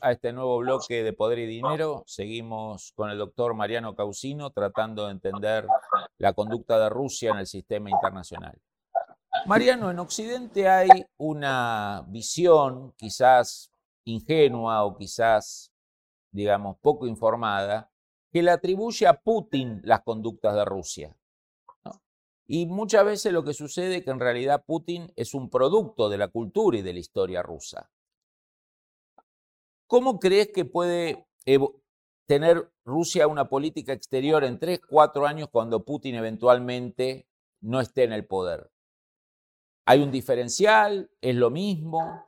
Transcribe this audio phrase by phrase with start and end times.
[0.00, 2.02] A este nuevo bloque de Poder y Dinero.
[2.06, 5.66] Seguimos con el doctor Mariano Causino tratando de entender
[6.18, 8.58] la conducta de Rusia en el sistema internacional.
[9.46, 13.70] Mariano, en Occidente hay una visión quizás
[14.04, 15.72] ingenua o quizás,
[16.32, 17.88] digamos, poco informada,
[18.32, 21.16] que le atribuye a Putin las conductas de Rusia.
[22.48, 26.18] Y muchas veces lo que sucede es que en realidad Putin es un producto de
[26.18, 27.88] la cultura y de la historia rusa.
[29.90, 31.26] ¿Cómo crees que puede
[32.24, 37.26] tener Rusia una política exterior en tres, cuatro años cuando Putin eventualmente
[37.60, 38.70] no esté en el poder?
[39.86, 41.10] ¿Hay un diferencial?
[41.20, 42.24] ¿Es lo mismo?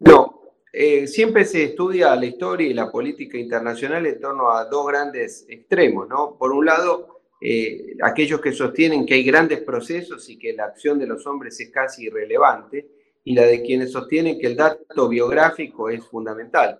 [0.00, 4.88] No, eh, siempre se estudia la historia y la política internacional en torno a dos
[4.88, 6.36] grandes extremos, ¿no?
[6.36, 10.98] Por un lado, eh, aquellos que sostienen que hay grandes procesos y que la acción
[10.98, 15.88] de los hombres es casi irrelevante, y la de quienes sostienen que el dato biográfico
[15.88, 16.78] es fundamental.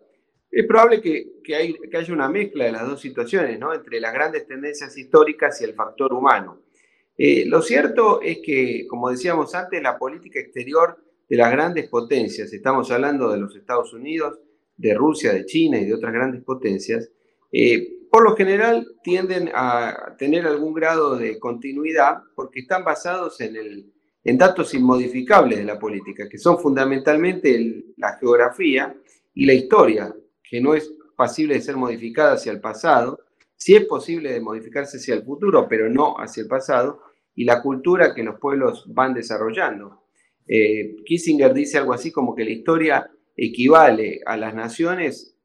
[0.50, 3.74] Es probable que, que, haya una mezcla de las dos situaciones, ¿no?
[3.74, 6.60] entre las grandes tendencias históricas y el factor humano.
[7.16, 12.52] Eh, lo cierto es que, como decíamos antes, la política exterior de las grandes potencias,
[12.52, 14.38] estamos hablando de los Estados Unidos,
[14.76, 17.10] de Rusia, de China y de otras grandes potencias,
[17.50, 23.56] eh, por lo general tienden a tener algún grado de continuidad porque están basados en
[23.56, 23.93] el
[24.24, 28.96] en datos inmodificables de la política, que son fundamentalmente la geografía
[29.34, 33.20] y la historia, que no es pasible de ser modificada hacia el pasado,
[33.54, 37.02] sí es posible de modificarse hacia el futuro, pero no hacia el pasado,
[37.34, 40.04] y la cultura que los pueblos van desarrollando.
[40.46, 45.36] Eh, Kissinger dice algo así como que la historia equivale a las naciones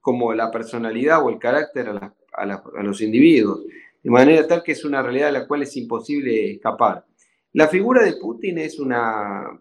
[0.00, 3.64] como la personalidad o el carácter a, a los individuos,
[4.02, 7.04] de manera tal que es una realidad de la cual es imposible escapar.
[7.52, 9.58] La figura de Putin es una,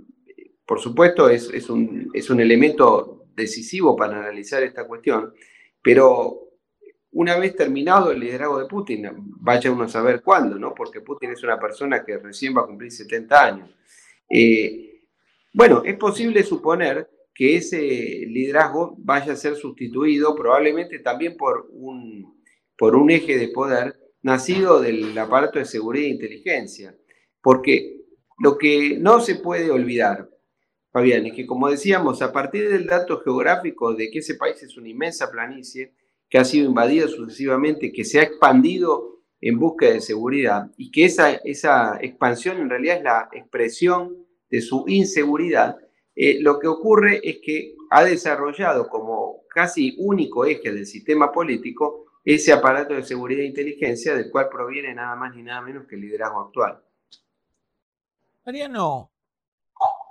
[0.66, 5.34] por supuesto, es, un, es un elemento decisivo para analizar esta cuestión,
[5.82, 6.48] pero
[7.12, 9.10] una vez terminado el liderazgo de Putin,
[9.40, 10.74] vaya uno a saber cuándo, ¿no?
[10.74, 13.70] Porque Putin es una persona que recién va a cumplir 70 años.
[14.30, 15.02] Eh,
[15.54, 22.44] bueno, es posible suponer que ese liderazgo vaya a ser sustituido probablemente también por un,
[22.78, 26.96] por un eje de poder nacido del aparato de seguridad e inteligencia.
[27.48, 28.02] Porque
[28.40, 30.30] lo que no se puede olvidar,
[30.92, 34.76] Fabián, es que como decíamos, a partir del dato geográfico de que ese país es
[34.76, 35.94] una inmensa planicie,
[36.30, 41.06] que ha sido invadida sucesivamente, que se ha expandido en busca de seguridad y que
[41.06, 44.18] esa, esa expansión en realidad es la expresión
[44.50, 45.78] de su inseguridad,
[46.16, 52.08] eh, lo que ocurre es que ha desarrollado como casi único eje del sistema político
[52.26, 55.96] ese aparato de seguridad e inteligencia del cual proviene nada más ni nada menos que
[55.96, 56.82] el liderazgo actual.
[58.48, 59.12] Mariano,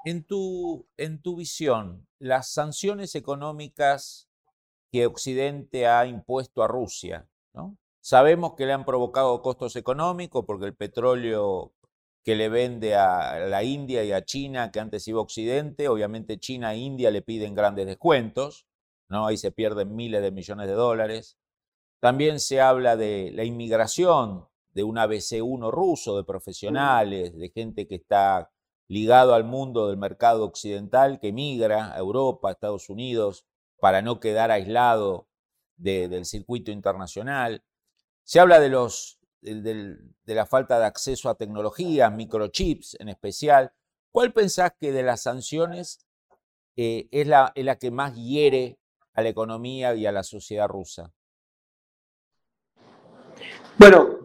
[0.04, 4.28] en tu, en tu visión, las sanciones económicas
[4.92, 7.78] que Occidente ha impuesto a Rusia, ¿no?
[8.02, 11.72] Sabemos que le han provocado costos económicos porque el petróleo
[12.26, 16.38] que le vende a la India y a China, que antes iba a Occidente, obviamente
[16.38, 18.66] China e India le piden grandes descuentos,
[19.08, 19.26] ¿no?
[19.26, 21.38] Ahí se pierden miles de millones de dólares.
[22.00, 27.94] También se habla de la inmigración de un ABC1 ruso, de profesionales, de gente que
[27.94, 28.52] está
[28.88, 33.46] ligado al mundo del mercado occidental, que migra a Europa, a Estados Unidos,
[33.80, 35.28] para no quedar aislado
[35.78, 37.64] del circuito internacional.
[38.22, 43.72] Se habla de, los, de, la falta de acceso a tecnologías, microchips en especial.
[44.12, 46.06] ¿Cuál pensás que de las sanciones
[46.76, 48.78] eh, es, la, es la que más hiere
[49.14, 51.14] a la economía y a la sociedad rusa?
[53.78, 54.15] Bueno,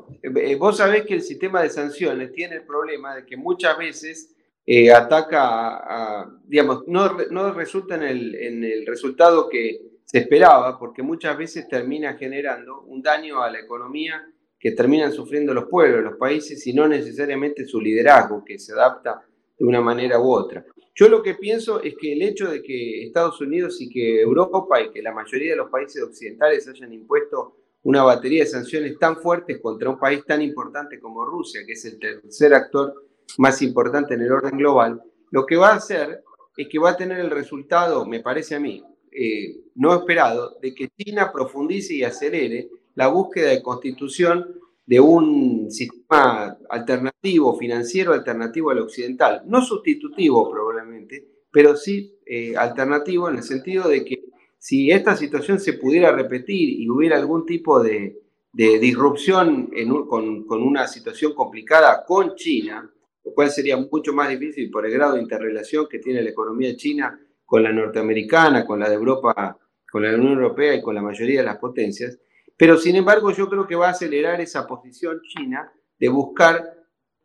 [0.57, 4.35] vos sabés que el sistema de sanciones tiene el problema de que muchas veces
[4.65, 10.77] eh, ataca a, digamos, no, no resulta en el, en el, resultado que se esperaba,
[10.77, 14.25] porque muchas veces termina generando un daño a la economía
[14.59, 19.23] que terminan sufriendo los pueblos, los países, y no necesariamente su liderazgo, que se adapta
[19.57, 20.63] de una manera u otra.
[20.93, 24.81] Yo lo que pienso es que el hecho de que Estados Unidos y que Europa
[24.81, 29.17] y que la mayoría de los países occidentales hayan impuesto una batería de sanciones tan
[29.17, 32.93] fuertes contra un país tan importante como Rusia, que es el tercer actor
[33.37, 35.01] más importante en el orden global,
[35.31, 36.23] lo que va a hacer
[36.55, 40.73] es que va a tener el resultado, me parece a mí, eh, no esperado de
[40.73, 48.71] que China profundice y acelere la búsqueda de constitución de un sistema alternativo, financiero alternativo
[48.71, 49.43] al occidental.
[49.45, 54.20] No sustitutivo probablemente, pero sí eh, alternativo en el sentido de que
[54.61, 58.21] si esta situación se pudiera repetir y hubiera algún tipo de,
[58.53, 59.71] disrupción
[60.07, 62.87] con, con, una situación complicada con China,
[63.25, 66.75] lo cual sería mucho más difícil por el grado de interrelación que tiene la economía
[66.75, 69.57] china con la norteamericana, con la de Europa,
[69.91, 72.19] con la Unión Europea y con la mayoría de las potencias,
[72.55, 76.71] pero sin embargo yo creo que va a acelerar esa posición china de buscar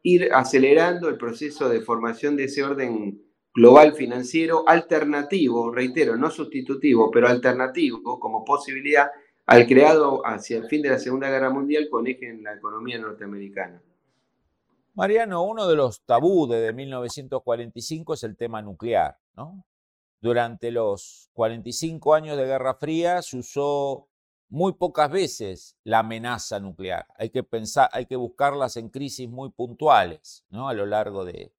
[0.03, 3.26] ir acelerando el proceso de formación de ese orden
[3.57, 9.11] global financiero alternativo, reitero, no sustitutivo, pero alternativo como posibilidad
[9.47, 12.99] al creado hacia el fin de la Segunda Guerra Mundial con eje en la economía
[12.99, 13.83] norteamericana.
[14.93, 19.17] Mariano, uno de los tabú de 1945 es el tema nuclear.
[19.35, 19.65] ¿no?
[20.21, 24.09] Durante los 45 años de Guerra Fría se usó
[24.51, 27.07] muy pocas veces la amenaza nuclear.
[27.17, 30.69] Hay que pensar, hay que buscarlas en crisis muy puntuales, ¿no?
[30.69, 31.53] A lo largo de,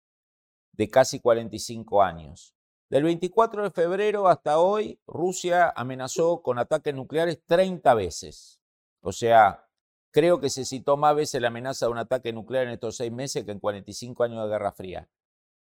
[0.77, 2.53] de casi 45 años.
[2.89, 8.61] Del 24 de febrero hasta hoy, Rusia amenazó con ataques nucleares 30 veces.
[9.01, 9.67] O sea,
[10.11, 13.11] creo que se citó más veces la amenaza de un ataque nuclear en estos seis
[13.11, 15.09] meses que en 45 años de Guerra Fría.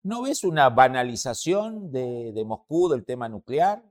[0.02, 3.82] ¿No ves una banalización de, Moscú del tema nuclear?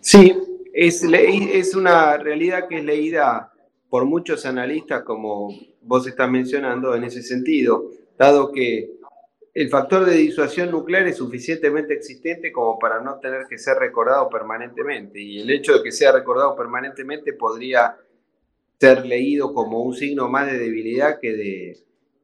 [0.00, 0.36] Sí,
[0.74, 3.52] es, es una realidad que es leída
[3.88, 7.90] por muchos analistas, como vos estás mencionando, en ese sentido,
[8.20, 8.90] dado que
[9.54, 14.28] el factor de disuasión nuclear es suficientemente existente como para no tener que ser recordado
[14.28, 15.18] permanentemente.
[15.18, 17.96] Y el hecho de que sea recordado permanentemente podría
[18.78, 21.78] ser leído como un signo más de debilidad que de,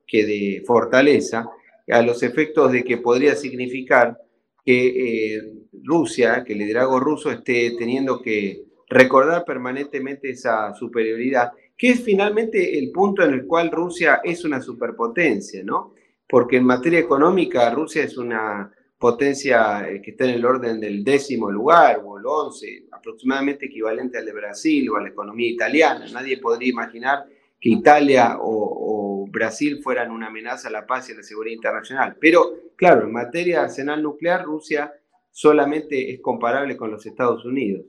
[0.07, 1.49] que de fortaleza,
[1.89, 4.19] a los efectos de que podría significar
[4.65, 5.43] que eh,
[5.83, 12.79] Rusia, que el liderazgo ruso esté teniendo que recordar permanentemente esa superioridad, que es finalmente
[12.79, 15.95] el punto en el cual Rusia es una superpotencia, ¿no?
[16.29, 21.05] Porque en materia económica Rusia es una potencia eh, que está en el orden del
[21.05, 26.07] décimo lugar o el once, aproximadamente equivalente al de Brasil o a la economía italiana.
[26.13, 27.27] Nadie podría imaginar
[27.61, 31.57] que Italia o, o Brasil fueran una amenaza a la paz y a la seguridad
[31.57, 32.17] internacional.
[32.19, 34.93] Pero, claro, en materia de arsenal nuclear, Rusia
[35.31, 37.85] solamente es comparable con los Estados Unidos.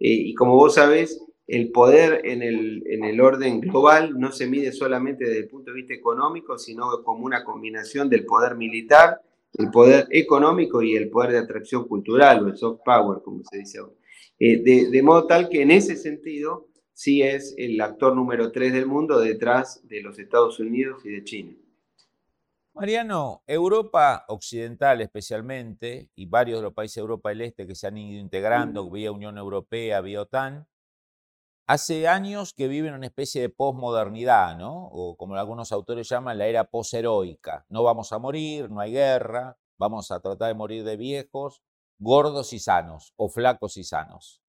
[0.00, 4.46] Eh, y como vos sabés, el poder en el, en el orden global no se
[4.46, 9.22] mide solamente desde el punto de vista económico, sino como una combinación del poder militar,
[9.54, 13.58] el poder económico y el poder de atracción cultural o el soft power, como se
[13.58, 13.94] dice ahora.
[14.38, 18.74] Eh, de, de, modo tal que en ese sentido sí es el actor número tres
[18.74, 21.56] del mundo detrás de los Estados Unidos y de China.
[22.74, 27.86] Mariano, Europa Occidental especialmente, y varios de los países de Europa del Este que se
[27.86, 30.66] han ido integrando vía Unión Europea, vía OTAN,
[31.68, 34.88] hace años que viven una especie de posmodernidad, ¿no?
[34.90, 37.66] O como algunos autores llaman, la era posheroica.
[37.68, 41.62] No vamos a morir, no hay guerra, vamos a tratar de morir de viejos,
[41.98, 44.42] gordos y sanos, o flacos y sanos.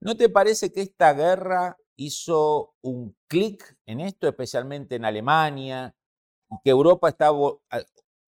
[0.00, 5.96] ¿No te parece que esta guerra hizo un clic en esto, especialmente en Alemania,
[6.62, 7.30] que Europa está,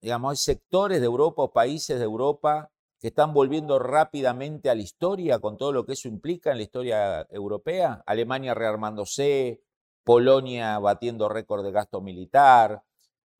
[0.01, 4.81] digamos, hay sectores de Europa o países de Europa que están volviendo rápidamente a la
[4.81, 8.03] historia con todo lo que eso implica en la historia europea.
[8.05, 9.61] Alemania rearmándose,
[10.03, 12.83] Polonia batiendo récord de gasto militar,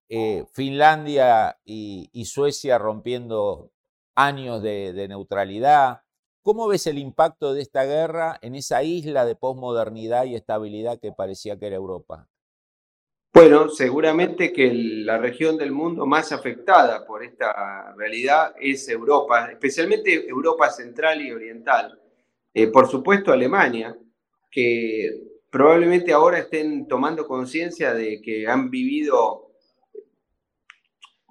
[0.09, 3.71] eh, Finlandia y, Suecia rompiendo
[4.15, 6.01] años de, de, neutralidad.
[6.43, 11.11] ¿Cómo ves el impacto de esta guerra en esa isla de posmodernidad y estabilidad que
[11.11, 12.29] parecía que era Europa?
[13.35, 20.25] Bueno, seguramente que la región del mundo más afectada por esta realidad es Europa, especialmente
[20.25, 21.99] Europa central y oriental.
[22.53, 23.93] Eh, por supuesto, Alemania,
[24.49, 29.51] que probablemente ahora estén tomando conciencia de que han vivido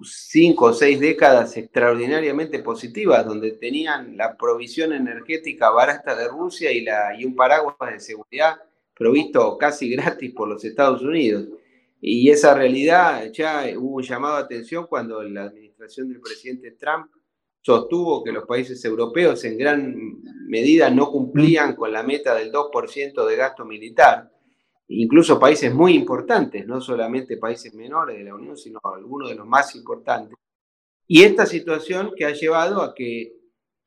[0.03, 6.81] cinco o seis décadas extraordinariamente positivas, donde tenían la provisión energética barata de Rusia y,
[6.81, 8.57] la, y un paraguas de seguridad
[8.93, 11.47] provisto casi gratis por los Estados Unidos.
[12.07, 17.07] Y esa realidad ya hubo un llamado de atención cuando la administración del presidente Trump
[17.63, 23.25] sostuvo que los países europeos en gran medida no cumplían con la meta del 2%
[23.25, 24.31] de gasto militar,
[24.89, 29.47] incluso países muy importantes, no solamente países menores de la Unión, sino algunos de los
[29.47, 30.37] más importantes.
[31.07, 33.33] Y esta situación que ha llevado a que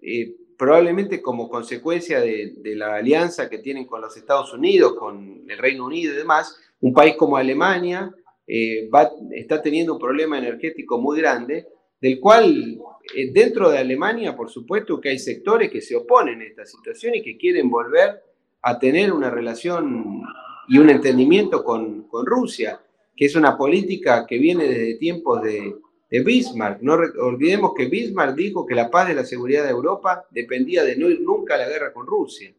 [0.00, 5.45] eh, probablemente como consecuencia de, de la alianza que tienen con los Estados Unidos, con
[5.49, 8.12] el Reino Unido y demás, un país como Alemania
[8.47, 8.88] eh,
[9.33, 11.67] está teniendo un problema energético muy grande
[12.00, 12.79] del cual
[13.15, 17.15] eh, dentro de Alemania, por supuesto que hay sectores que se oponen a esta situación
[17.15, 18.23] y que quieren volver
[18.62, 20.23] a tener una relación
[20.67, 22.81] y un entendimiento con, con Rusia,
[23.17, 25.75] que es una política que viene desde tiempos de,
[26.11, 26.81] de Bismarck.
[26.81, 30.97] No olvidemos que Bismarck dijo que la paz y la seguridad de Europa dependía de
[30.97, 32.53] no ir nunca a la guerra con Rusia.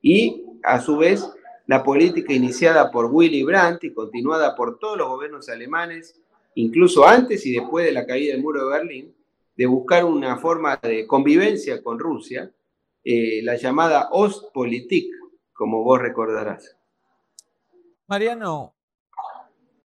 [0.00, 1.28] Y a su vez,
[1.66, 6.20] la política iniciada por Willy Brandt y continuada por todos los gobiernos alemanes,
[6.54, 9.14] incluso antes y después de la caída del muro de Berlín,
[9.56, 12.50] de buscar una forma de convivencia con Rusia,
[13.04, 15.12] eh, la llamada Ostpolitik,
[15.52, 16.76] como vos recordarás.
[18.06, 18.74] Mariano,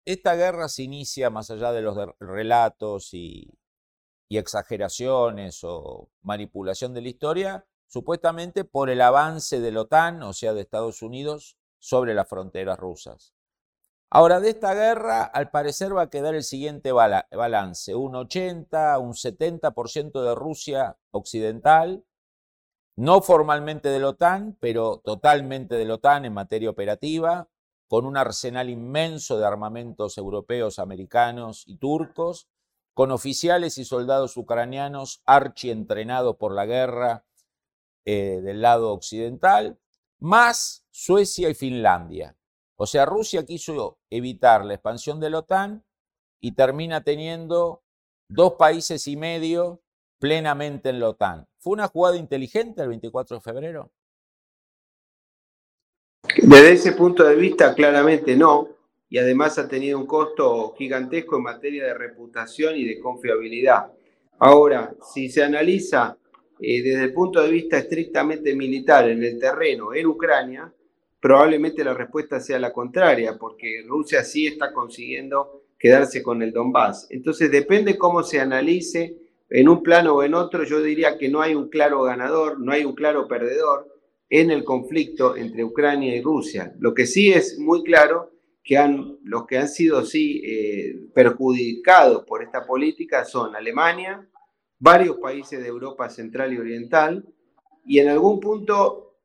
[0.08, 3.54] esta guerra se inicia más allá de los relatos y,
[4.30, 10.54] exageraciones o manipulación de la historia, supuestamente por el avance de la OTAN, o sea,
[10.54, 13.34] de Estados Unidos, sobre las fronteras rusas.
[14.10, 19.14] Ahora, de esta guerra, al parecer va a quedar el siguiente balance, un 80, un
[19.14, 22.06] 70% de Rusia occidental,
[22.96, 27.50] no formalmente de la OTAN, pero totalmente de la OTAN en materia operativa,
[27.88, 32.50] con un arsenal inmenso de armamentos europeos, americanos y turcos,
[32.94, 37.26] con oficiales y soldados ucranianos archientrenados por la guerra
[38.06, 39.80] eh, del lado occidental,
[40.20, 42.36] más Suecia y Finlandia.
[42.76, 45.86] O sea, Rusia quiso evitar la expansión de la OTAN
[46.40, 47.84] y termina teniendo
[48.30, 49.82] dos países y medio
[50.20, 51.48] plenamente en la OTAN.
[51.58, 53.92] ¿Fue una jugada inteligente el 24 de febrero?
[56.42, 58.70] Desde ese punto de vista, claramente no,
[59.10, 63.92] y además ha tenido un costo gigantesco en materia de reputación y de confiabilidad.
[64.40, 66.18] Ahora, si se analiza
[66.60, 70.72] eh, desde el punto de vista estrictamente militar en el terreno en Ucrania,
[71.20, 77.08] probablemente la respuesta sea la contraria, porque Rusia sí está consiguiendo quedarse con el Donbass.
[77.10, 79.16] Entonces, depende cómo se analice
[79.50, 82.74] en un plano o en otro, yo diría que no hay un claro ganador, no
[82.74, 83.97] hay un claro perdedor
[84.30, 86.74] en el conflicto entre Ucrania y Rusia.
[86.80, 88.32] Lo que sí es muy claro
[88.64, 94.28] que han, los que han sido sí eh, perjudicados por esta política son Alemania,
[94.80, 97.26] varios países de Europa Central y Oriental,
[97.86, 99.16] y en algún punto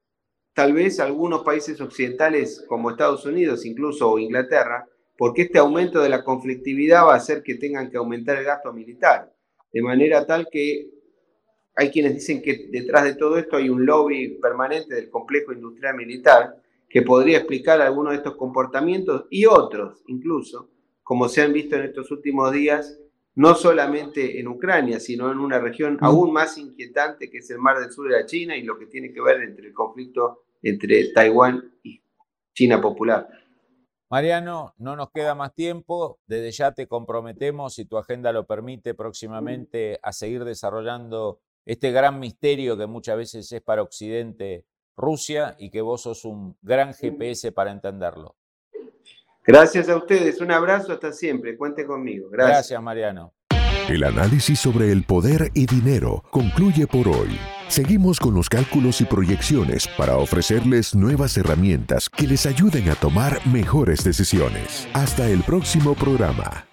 [0.55, 4.87] tal vez algunos países occidentales como Estados Unidos incluso Inglaterra,
[5.19, 8.73] porque este aumento de la conflictividad va a hacer que tengan que aumentar el gasto
[8.73, 9.33] militar,
[9.73, 10.89] de manera tal que
[11.75, 15.97] hay quienes dicen que detrás de todo esto hay un lobby permanente del complejo industrial
[15.97, 16.57] militar
[16.89, 20.71] que podría explicar algunos de estos comportamientos y otros incluso,
[21.03, 22.99] como se han visto en estos últimos días,
[23.35, 26.05] no solamente en Ucrania, sino en una región mm.
[26.05, 28.87] aún más inquietante que es el Mar del Sur de la China y lo que
[28.87, 32.03] tiene que ver entre el conflicto entre Taiwán y
[32.55, 33.29] China Popular.
[34.11, 36.21] Mariano, no nos queda más tiempo.
[36.27, 42.19] Desde ya te comprometemos, si tu agenda lo permite, próximamente a seguir desarrollando este gran
[42.19, 44.65] misterio que muchas veces es para Occidente
[44.97, 48.37] Rusia y que vos sos un gran GPS para entenderlo.
[49.45, 52.29] Gracias a ustedes, un abrazo hasta siempre, cuente conmigo.
[52.31, 52.57] Gracias.
[52.57, 53.33] Gracias, Mariano.
[53.89, 57.37] El análisis sobre el poder y dinero concluye por hoy.
[57.67, 63.45] Seguimos con los cálculos y proyecciones para ofrecerles nuevas herramientas que les ayuden a tomar
[63.47, 64.87] mejores decisiones.
[64.93, 66.72] Hasta el próximo programa.